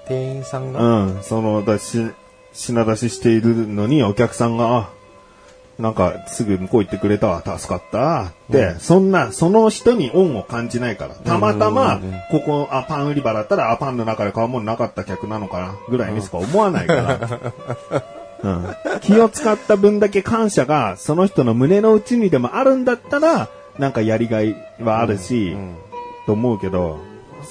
[0.07, 1.23] 店員さんが、うん。
[1.23, 2.07] その、だし、
[2.53, 4.89] 品出ししているのにお客さんが、あ、
[5.79, 11.15] なんかすぐ向こう行ってくれたわ、助かったって、そんな、その人に恩を感じないから。
[11.15, 17.19] たまたまうんうんうん、ここ、あ、パン売り場だったら、あ、パンの中で買うものなかった客なのかな、ぐらいにしか思わないから。
[18.43, 25.75] うん、気を使った分だけ感謝が、その人の胸の内にでもあるんだったら、なんかやりがいはあるし、うん
[26.27, 26.99] と思うけど、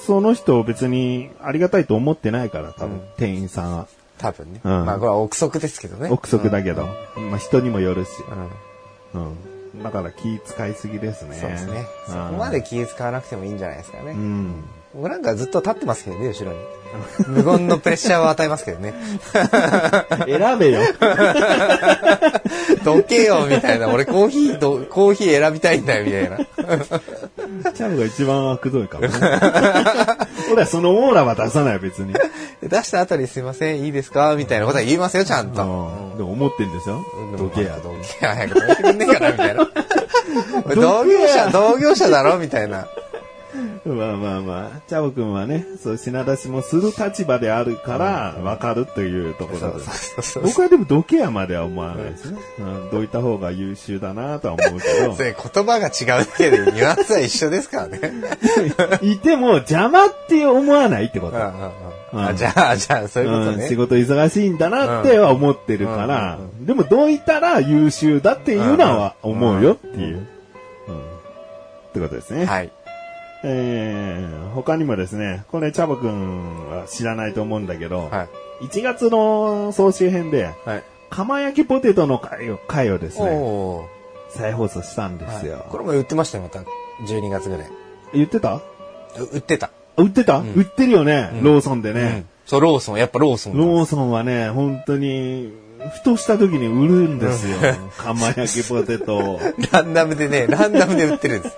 [0.05, 3.87] その人を別にありがたいと思ってないから、多分、うん店員さんは。
[4.17, 4.61] 多分ね。
[4.63, 6.09] うんまあ、これは憶測ですけどね。
[6.09, 8.09] 憶測だけど、まあ人にもよるし。
[9.13, 9.21] うん。
[9.21, 9.29] う
[9.79, 9.83] ん。
[9.83, 11.37] だから気使いすぎですね。
[11.37, 11.85] そうですね。
[12.07, 14.11] うんそこまで気使わなくてもいいんじゃないですかね。
[14.11, 14.63] うん。
[14.97, 16.57] 僕なんかずっと立ってますけどね、後ろに。
[17.27, 18.95] 無言のプレッシャーを与えますけどね。
[20.25, 20.81] 選べよ。
[22.83, 23.89] どけよ、みたいな。
[23.89, 26.37] 俺コーヒーと、コーヒー選びたいんだよ、みたいな。
[27.73, 29.13] チャムが一番悪どいからね。
[30.51, 32.15] 俺はそのオーラは出さない、別に。
[32.63, 35.61] 出した後にすいません、いいですかみたいなことは言いますよ、ちゃんと。
[35.61, 36.17] うん。
[36.17, 37.03] でも思ってんでしょ
[37.37, 37.77] どけや。
[37.83, 39.67] どけや、早くどいてくんねえかな、みたいな。
[40.73, 42.87] 同業者、同業者だろみたいな。
[43.85, 49.83] まあまあまあ、チャボくんはね、そう品出しもする立場であるから、わかるというところで。
[49.83, 52.39] そうそう僕はでもどけやまでは思わないですね。
[52.59, 58.13] うん、どいた方が優秀だなとは思うけど 言葉が違うだけでニュアンスは一緒ですからね。
[59.01, 61.37] いても邪魔って思わないってこと。
[61.37, 63.75] あじゃあ、じゃあ、そういうことうん、仕ね。
[63.75, 70.17] 事忙しいんだなっては思ってるから、うでもどういたら優秀だっていうのは思うよっていう。
[70.17, 70.27] うん
[71.87, 72.45] ってことですね。
[72.45, 72.71] はい。
[73.49, 78.27] えー、他にもですね、これチャボくんは知らないと思うんだけど、は
[78.61, 78.65] い。
[78.65, 80.83] 1月の総集編で、はい。
[81.09, 83.87] 釜焼きポテトの回を回をですね、
[84.29, 85.53] 再放送したんですよ。
[85.53, 86.59] はいこれも売ってましたよ、また。
[87.05, 87.71] 12月ぐらい。
[88.13, 88.55] 言ってた？
[88.55, 88.61] う
[89.33, 89.71] 売ってた。
[89.95, 92.01] 売ってた、ん売ってるよね、うんローソンでね。
[92.01, 93.59] うんそう、ローソン、やっぱローソンだ。
[93.59, 95.51] ローソンはね、本当に、
[95.93, 97.57] ふとした時に売るんですよ。
[97.97, 99.39] 釜焼きポテトを。
[99.71, 101.57] ランダムでね、ランダムで売ってるんです。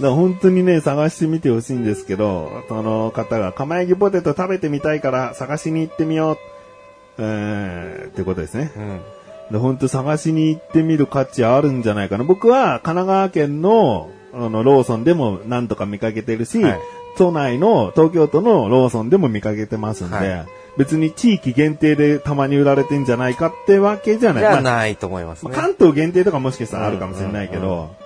[0.00, 6.36] ら本当にね、探してみてほしいんですけど、その方が釜焼きポテト食べてみたいから探しに行ってみよう。
[7.18, 8.72] えー、ってことですね。
[8.76, 9.00] うん。
[9.52, 12.24] で本当探しに行ってみる価値あるんじゃないかな。
[12.24, 16.80] 僕は神奈川県の、あの、ローソンでも何とか見かけてるし、はい
[17.16, 24.42] 都内の、東京都のローソンでも見かけてますんで、はい別に地域限定でたまに売られてんじゃないかってわけじゃない。
[24.42, 25.50] じゃまあないと思いますね。
[25.50, 28.05] まあ関東限定とかもしかしたらあるかもしれないけど、うんう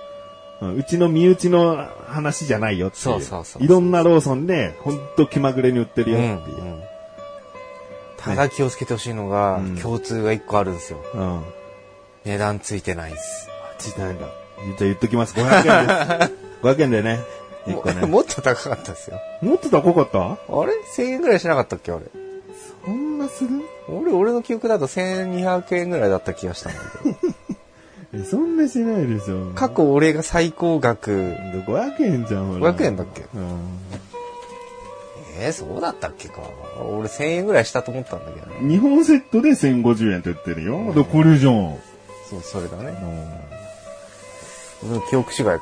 [0.87, 3.01] ちの身内の話じゃないよっていう。
[3.03, 6.57] そうそうそういろんなローソンで、ほんと気まぐれに売ってるようんっていう。
[6.61, 6.81] うん
[8.23, 10.99] ただ気をつけてほしいのが、うん共通が一個あるんですよ。
[11.15, 11.41] うん。
[12.23, 13.49] 値段ついてないです。
[13.79, 14.19] 時代だ。
[14.19, 15.33] じゃあ言っときます。
[15.33, 15.87] 500円
[16.19, 16.31] です。
[16.61, 17.19] 500円でね。
[17.65, 18.01] 一個ね。
[18.01, 19.19] ももっと高かったですよ。
[19.41, 20.19] もっと高かった？
[20.19, 22.01] あれ ?1000 円ぐらいしなかったっけあれ？
[22.85, 23.49] そんなする？
[23.89, 27.33] 俺、俺の記憶だと1200円ぐらいだった気がしたんだけど。
[28.13, 29.51] えそんなしないでしょ。
[29.55, 32.73] 過去俺が最高額、500円じゃん、ほら。
[32.73, 33.25] 500円だっけ？
[33.33, 33.57] うん。
[35.39, 36.41] えー、そうだったっけか。
[36.83, 38.69] 俺1000円ぐらいしたと思ったんだけどね。
[38.69, 40.93] 日本セットで1050円って言ってるよ。
[40.93, 41.77] で、これじゃん。
[42.29, 42.93] そう、それだね。
[44.83, 45.61] うんうん、記憶違いか。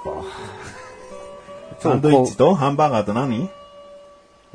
[1.79, 3.49] サンドイッチとハンバーガーと何？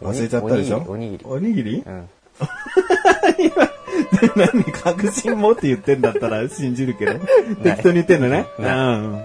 [0.02, 0.84] 忘れちゃったでしょ？
[0.88, 1.24] おにぎり。
[1.24, 1.82] おにぎり？
[1.86, 2.08] うん。
[4.36, 7.18] 何確信持って言ってんだったら信じるけど。
[7.62, 8.46] 適当に言ってんのね。
[8.58, 9.22] なうん。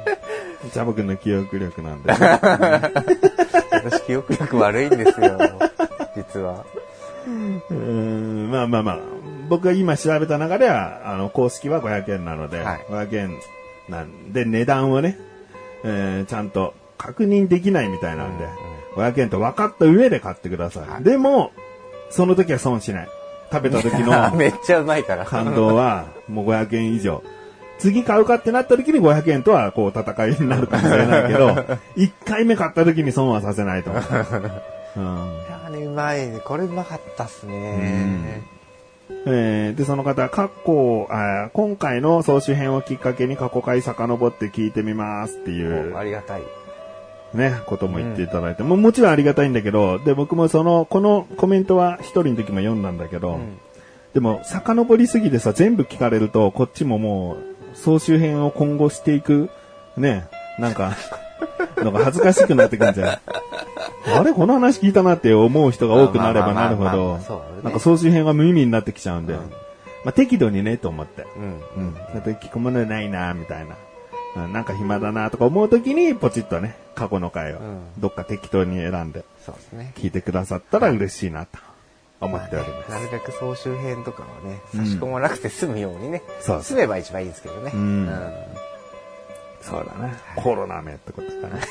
[0.72, 2.12] ジャボ君の記憶力なんで。
[3.72, 5.38] 私記憶力悪いんですよ。
[6.16, 6.66] 実は。
[7.28, 9.00] うーんまあまあまあ。
[9.50, 13.38] 僕が今調べた中では、あの、公式は500円なので、はい500円
[13.90, 15.18] なんで、値段をね、
[15.84, 18.48] えーちゃんと確認できないみたいなんで、
[18.96, 20.90] 500円と分かった上で買ってください。
[20.90, 21.52] はいでも、
[22.12, 23.08] その時は損しない。
[23.52, 25.26] 食べた時の めっちゃうまいから。
[25.26, 27.24] 感動は、もう500円以上。
[27.80, 31.50] 次買うかってなった時に500円とはこう戦いになるかもしれないけど、
[31.96, 34.04] 1回目買った時に損はさせないと思う。
[34.98, 35.06] う んい
[35.50, 36.40] やね、うまいね。
[36.44, 38.44] これうまかったっすね。
[39.26, 46.42] えーで、その方、過去、あー今回の総集編をきっかけに過去回遡って聞いてみますっていうおありがたい。
[47.34, 53.60] ね、ことも言っていただいて、もうもちろんありがたいんだけど、で、僕もその、このコメントは一人の時も読んだんだけど、ん
[54.14, 57.38] でも、遡りすぎてさ、全部聞かれると、こっちもも
[57.74, 59.50] う、総集編を今後していく、
[59.98, 60.94] ね、なんか、
[61.78, 63.20] なんか恥ずかしくなってくるんじゃない
[64.18, 67.20] あれこの話聞いたなって思う人が多くなればなるほど
[67.64, 69.40] なんか総集編が無意味になってきちゃうんで、うん
[70.04, 71.28] まあ適度にね、と思って。
[71.36, 71.62] うん。
[71.76, 71.94] うん。
[71.94, 73.76] だって聞くものないな、みたいな。
[73.76, 79.94] うんなんか暇だなとか思うときに、ポチッとね、過去の回を、うんどっか適当に選んで、そうですね。
[79.96, 81.58] 聞いてくださったら嬉しいな、と
[82.20, 82.92] 思っております。
[82.92, 86.22] なるべく総集編とかはね、うん差し込まなくて済むようにね。
[86.42, 87.72] そう済めば一番いいんですけどね。
[87.74, 88.10] うん
[89.62, 90.14] そうだね。
[90.36, 91.62] コロナめってことだね。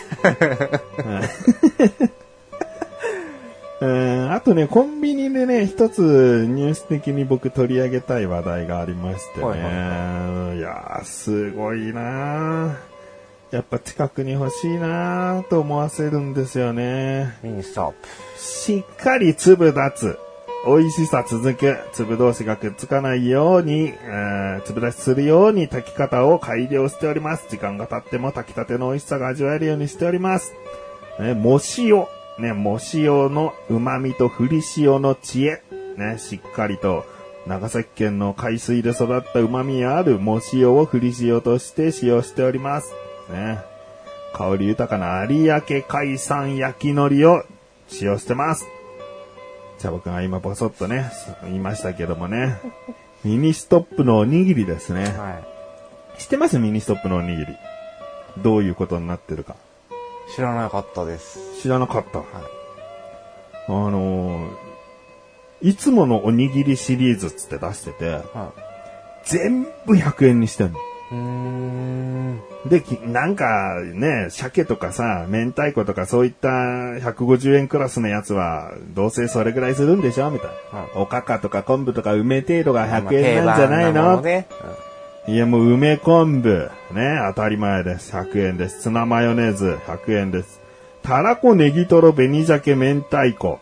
[3.80, 9.46] うん あとね、コンビニでね、一つニュース的に僕取り上げたい話題がありましてね。
[9.46, 12.97] はいいやー、すごいなー
[13.50, 17.38] やっぱ近くに欲しいなーと思わせるんですよね。
[17.42, 18.38] ミニストップ。
[18.38, 20.18] しっかり粒立つ。
[20.66, 21.78] 美味しさ続く。
[21.92, 27.46] 粒同士がくっつかないように、えー粒立ちするように炊き方を改良しております。
[27.48, 30.52] 時間が経っても炊きたての美味しさが味わえるようにしております。
[31.18, 32.06] ね、も塩。
[32.38, 35.62] ね、も塩の旨味と振り塩の知恵。
[35.96, 37.06] ね、しっかりと
[37.46, 42.92] 長崎県の海水で育った旨味あるも塩を振り塩として使用しております。
[43.28, 43.58] ね。
[44.34, 47.44] 香り豊かな有明海産焼き海苔を
[47.88, 48.66] 使用してます。
[49.78, 51.10] じゃあ僕が今ボソッとね、
[51.44, 52.58] 言いましたけどもね。
[53.24, 55.04] ミニストップのおにぎりですね。
[55.04, 55.40] は
[56.18, 56.58] 知ってます？
[56.58, 57.56] ミニストップのおにぎり。
[58.38, 59.54] どういうことになってるか。
[60.28, 60.32] い。
[60.32, 61.60] 知らなかったです。
[61.60, 62.18] 知らなかった。
[62.18, 62.26] はい。
[63.68, 64.68] あのー
[65.60, 68.52] いつものおにぎりシリーズっつって出してて、は
[69.24, 70.78] 全部100円にしてんの。
[71.10, 80.80] で、きなんかね、鮭とかさ、明太子とかそういった150円クラスのやつは、どうせそれぐらいするんでしょみたいな。
[80.80, 84.20] はいおかかとか昆布とか梅程度がまあ100円なんじゃないの？
[84.20, 84.46] ね。
[85.26, 88.12] いやもう梅昆布、ね、当たり前です。
[88.14, 88.80] 100円です。
[88.82, 90.60] ツナマヨネーズ、100円です。
[91.02, 93.60] たらこネギトロ紅鮭明太子。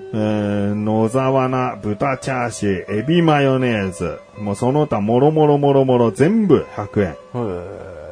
[0.00, 4.20] えー、野沢菜、豚チャーシュー、エビマヨネーズ。
[4.38, 7.16] もうその他、もろもろもろもろ全部100円。
[7.34, 7.58] うん。
[7.58, 8.08] へ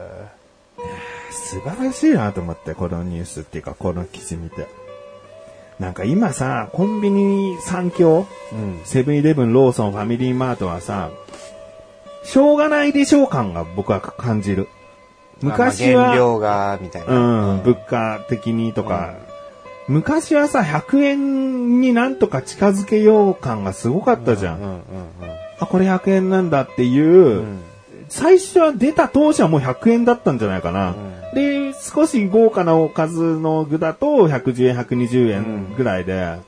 [1.31, 4.66] 素晴らしいなと思って、このニュースっていうか、この記事見て。
[5.79, 8.81] なんか今さ、コンビニ三強うん。
[8.85, 11.11] セブンイレブン、ローソン、ファミリーマートはさ、
[12.25, 14.68] しょうがないでしょう感が僕は感じる。
[15.40, 17.14] 昔は、まあ原料が、みたいな。
[17.14, 19.14] うん、物価的にとか、
[19.88, 24.61] 昔はさ、100円になんとか近づけよう感がすごかったじゃん。
[24.61, 24.81] うんうん
[25.59, 27.62] あ、これ100円なんだっていう、うん。
[28.09, 30.94] 最初は出た当初はもう100円だったんじゃないかな。
[31.35, 36.42] で、少し豪華なおかずの具だと110円、120円ぐらいで、だか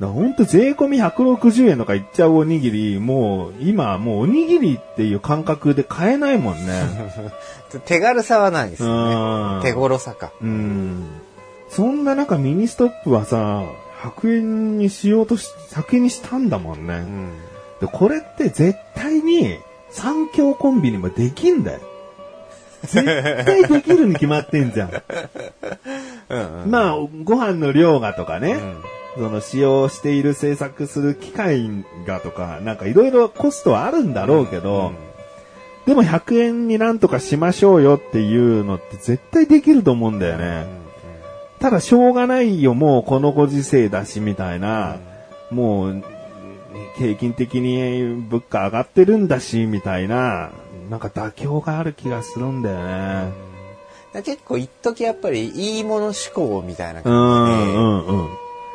[0.00, 6.82] らほんと税込み160円とかいっちゃうおにぎり、もう今もうおにぎりっていう感覚で買えないもんね。
[7.84, 9.62] 手軽さはないですうんよね。
[9.62, 10.32] 手頃さか。
[10.40, 11.04] うん。
[11.74, 13.64] そんな中ミニストップはさ、
[14.00, 16.94] 100円にしようとし、100円にしたんだもんね。
[16.94, 17.32] うん。
[17.80, 19.58] で、これって絶対に
[19.90, 21.80] 三強コンビにもできんだよ。
[22.86, 23.04] 絶
[23.44, 24.90] 対できるに決まってんじゃん。
[26.28, 26.70] うんうん。
[26.70, 28.56] まあ、ご飯の量がとかね、
[29.16, 31.68] その使用している制作する機械
[32.06, 34.92] がとか、なんかいろいろコストはあるんだろうけど、
[35.86, 40.83] でも100円になんとかしましょうよっていうのって絶対できると思うんだよね。
[41.64, 44.98] ただしょうがないよ、もうこのご時世だしみたいな、
[45.50, 46.04] もう、
[46.98, 50.50] 平均的に物価上がってるんだし、みたいな、
[50.90, 53.32] なんか妥協がある気がするんだよね。
[54.12, 58.28] だ結構一時やっぱりいいもの志向みたいなう感じで、ん、うん、うん。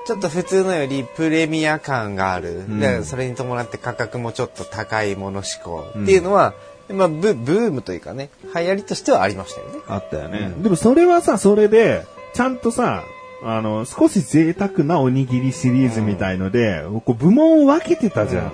[0.08, 2.64] ちょっと普通のよりプレミア感がある。
[2.64, 6.56] んでそれに伴って価格もちょっと高いもの志向っていうのは
[6.92, 9.74] まあ、ブブームというかね、流行りとしてはありましたよね。
[9.88, 10.52] あったよね。
[10.58, 13.04] でもそれはさ、それで、ちゃんとさ、
[13.42, 18.52] あの、少し贅沢なおにぎりシリーズみたいので、こう部門を分けてたじゃん。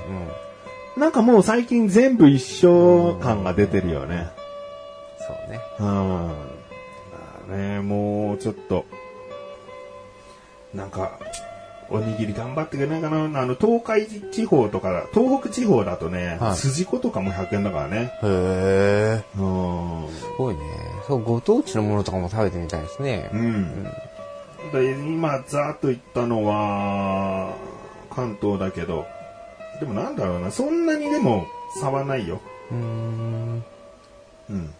[0.97, 4.28] なんかもう最近全部一緒感が出てるよね。
[5.28, 5.59] そうね。
[5.80, 7.57] うん。
[7.57, 8.86] ねもうちょっと、
[10.73, 11.19] なんか、
[11.90, 13.24] おにぎり頑張ってくれないかな。
[13.42, 18.12] あの、東海地方とか、東北地方だとね、はい筋子とかも100円だからね。
[18.24, 19.24] へえ。
[19.38, 20.08] うん。
[20.10, 20.62] すごいね。
[21.08, 23.30] そう、ご当地のものとかも食べてみたいですね。
[23.34, 23.84] うん。
[24.72, 27.54] で今、ざーっと言ったのは、
[28.10, 29.06] 関東だけど、
[29.80, 31.46] でもなんだろうな、そんなにでも
[31.80, 32.40] 差はないよ。
[32.72, 33.64] うーん。
[34.50, 34.74] うん。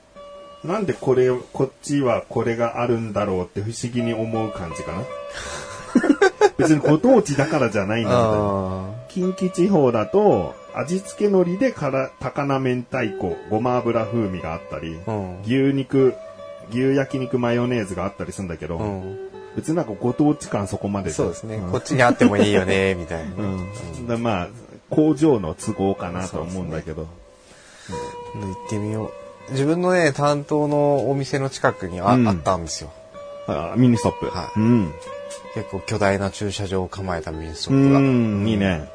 [0.64, 5.04] なんでこれ、こっちはこれがあるんだろうって不思議に思う感じかな。
[6.58, 8.22] 別にご当地だからじゃないんだけど。
[8.92, 15.12] あ近畿地方だと、味付け海苔でから高菜明太子、ごま油風味があったり、あ。
[15.12, 15.42] うん。
[15.44, 16.14] 牛肉、
[16.70, 19.18] 牛焼肉マヨネーズがあったりするんだけど、うん。
[19.56, 21.58] 別になんかご当地感そこまでそうですね。
[21.58, 23.26] んこっちにあってもいいよね、 みたい
[24.06, 24.48] なまあ、
[24.90, 27.04] 工場の都合かなと思うんだけど。
[27.04, 27.08] うん
[28.42, 29.12] 行ってみよ
[29.50, 29.52] う。
[29.52, 32.92] 自分のね、担当のお店の近くにあ,、うんあったんですよ。
[33.48, 34.26] あミニストップ。
[34.26, 34.94] はいうん。
[35.56, 37.78] 結構巨大な駐車場を構えたミニストう。
[37.78, 38.90] ん、いいね。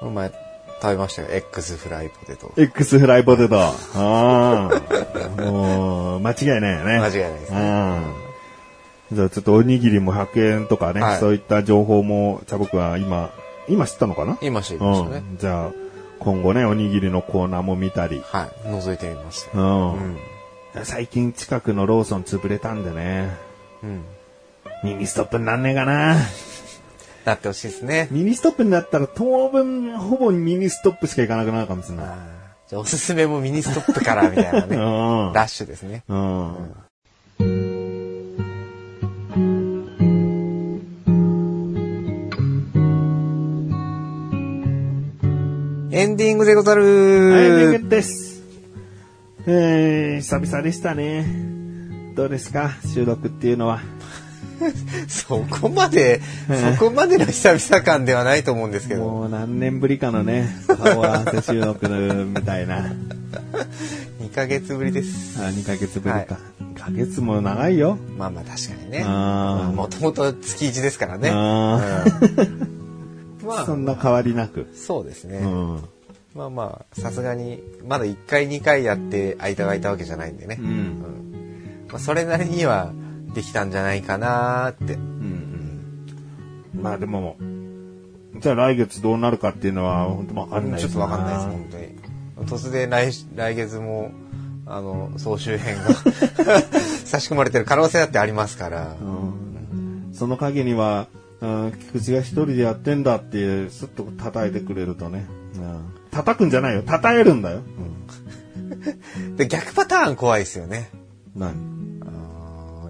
[0.00, 0.32] この前
[0.82, 1.28] 食べましたよ。
[1.30, 2.52] X フライポテト。
[2.56, 3.60] X フライポテト。
[3.60, 5.40] ああ。
[5.40, 6.98] もう、間違いないよね。
[6.98, 7.58] 間違いないですね。
[9.10, 9.16] うん。
[9.16, 13.30] じゃあちょっとおにぎりも100円とかね、はいそういった情報も、茶僕は今、
[13.68, 14.38] 今知ったのかな？
[14.40, 15.18] 今知りましたね。
[15.18, 15.38] うん。
[15.38, 15.72] じゃあ、
[16.18, 18.22] 今後ね、おにぎりのコーナーも見たり。
[18.24, 18.68] はい。
[18.68, 19.50] 覗いてみます。
[19.54, 19.92] うん。
[19.92, 20.16] うん。
[20.82, 23.36] 最近近くのローソン潰れたんでね。
[23.82, 24.02] うん。
[24.84, 26.16] ミニストップになんねえかな。
[27.24, 28.06] なってほしいですね。
[28.10, 32.06] ミニストップになったら当分ほぼミニストップしか行かなくなるかもしれない。
[32.68, 34.76] じゃあおすすめもミニストップからみたいなね。
[34.76, 35.32] うん。
[35.32, 36.04] ラッシュですね。
[36.08, 36.74] うん。
[45.92, 47.70] エンディングでござはい、る。
[47.70, 48.42] めです。
[49.46, 51.24] えー、久々でしたね。
[52.16, 52.72] どうですか？
[52.92, 53.80] 収録っていうのは。
[55.08, 56.20] そこまで、
[56.78, 59.04] そこまでの久々感ではないと思うんですけど。
[59.04, 62.92] もう何年ぶりかのね、顔合わせ収録みたいな。
[64.20, 65.40] 2ヶ月ぶりです。
[65.40, 66.38] あ、2ヶ月ぶりはいか。
[66.60, 67.98] 2ヶ月も長いよ。
[68.18, 69.04] まあまあ確かにね。
[69.04, 71.30] もともと月1ですからね。
[71.32, 72.04] あ
[72.38, 72.84] うん
[73.44, 74.66] まそんな変わりなく。
[74.74, 75.38] そうですね。
[75.38, 75.80] うん。
[76.34, 80.56] まあまあ、さすがに、まだ1回2回やって間が空いたわけじゃないんでね。
[80.58, 80.66] うん。
[80.66, 81.24] うん
[81.94, 82.92] まあ、それなりには
[83.34, 84.94] できたんじゃないかなーって。
[84.94, 86.06] うん。
[86.74, 87.36] まあでも、
[88.40, 92.48] じゃあ来月どうなるかっていうのは本当わかんないちょっとわかんないです、本当に。
[92.48, 94.12] 突然来来月も、
[94.66, 95.94] あの、総集編が
[97.04, 98.96] 差し込まれてる可能性だってありますから。
[99.00, 99.44] うん
[100.12, 101.08] その陰には、
[101.40, 105.26] うん、菊池が一人でやってんだって、すっと叩いてくれるとね。
[105.56, 106.82] うん叩くんじゃないよ。
[106.82, 107.60] 叩えるんだよ。
[109.36, 110.90] で、逆パターン怖いですよね。
[111.34, 111.73] 何？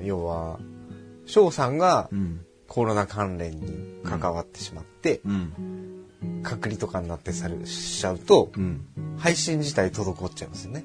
[0.05, 0.59] 要は、
[1.27, 2.41] 翔さんがうん。
[2.67, 5.53] コロナ関連に関わってしまって、うん。
[6.43, 8.85] 隔離とかになってされしちゃうと、うん。
[9.19, 10.85] 配信自体滞っちゃいますよね。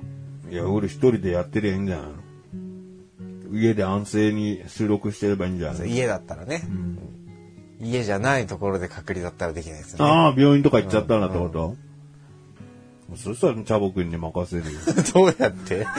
[0.51, 6.99] いや、俺一人でやってりゃいいんじゃないの家で安静に収録してればいいんじゃないの家だったらね、ん
[7.81, 10.11] 家じゃないところで隔離だったらできないですよね。
[10.11, 11.75] ああ、病院とか行っちゃったらってこと、
[13.15, 14.79] そしたらチャボくんに任せるよ。
[15.13, 15.87] どうやって？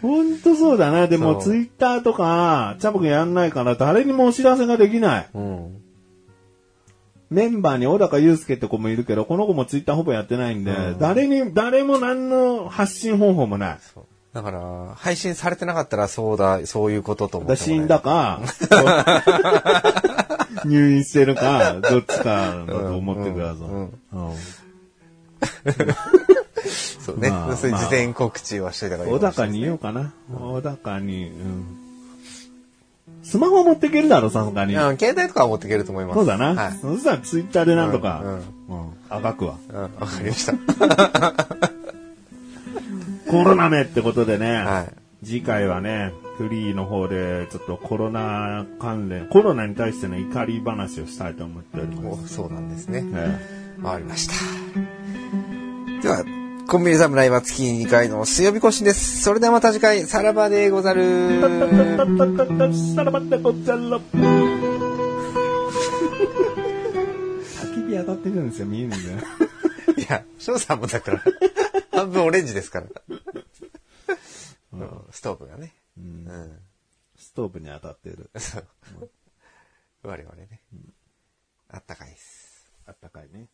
[0.00, 1.06] ほんとそうだな。
[1.06, 5.28] でもツイッターとか、チャボくんやんないから誰にもお知らせができない。
[5.34, 5.82] うん。
[7.30, 13.78] メンバーに小高祐介って子もいるけど、この子もツイッターほぼやってないんで、誰に、誰も何の発信方法もない。
[14.34, 18.40] だから、配信されてなかったらそうだ、そういうことと思っだ死んだか、
[20.66, 23.68] 入院してるか、どっちかだと思ってください。
[27.00, 27.30] そうね。
[27.30, 30.12] まあそういう事前告知はしといた方がいい小かもしれない高に言おうかな。
[30.32, 31.82] 小高に、うん。
[33.22, 34.74] スマホ持っていけるだろ、さすがに。
[34.74, 36.16] うん、携帯とかは持っていけると思います。
[36.16, 36.54] そうだな。
[36.54, 36.72] はい。
[36.80, 39.54] そしたらツイッターでなんとか、うんうんうん、あがくわ。
[39.68, 40.54] うん、わかりました。
[43.30, 44.92] コロナめってことでね、はい。
[45.24, 52.40] 次回はね、フリーの方でちょっとコロナ関連、コロナに対しての怒り話をしたいと思っております。
[52.40, 53.04] おそうなんですね。
[53.14, 53.38] え
[53.82, 54.34] わかりました。
[56.02, 56.24] では、
[56.68, 59.22] コンビニ侍は月2回の水曜日更新です。
[59.22, 61.40] それではまた次回、さらばでござる。
[61.42, 63.82] さらばでござる。
[63.82, 64.00] 焚
[67.88, 69.02] き火当たってるんですよ、見えるんだよ。
[69.98, 71.22] いや、翔さんもだから、
[71.92, 72.86] 半分オレンジですから。
[74.72, 76.58] うん、ストーブがね、うん。
[77.18, 78.30] ストーブに当たってる。
[80.02, 80.94] 我々ね、うん。
[81.68, 82.72] あったかいです。
[82.86, 83.48] あったかいね。